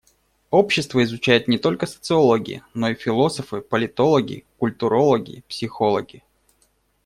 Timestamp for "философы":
2.95-3.61